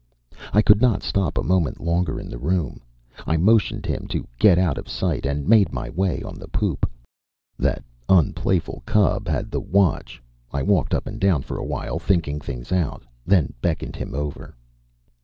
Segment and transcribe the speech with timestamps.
[0.51, 2.81] I could not stop a moment longer in the room.
[3.27, 6.89] I motioned him to get out of sight and made my way on the poop.
[7.59, 10.19] That unplayful cub had the watch.
[10.51, 14.55] I walked up and down for a while thinking things out, then beckoned him over.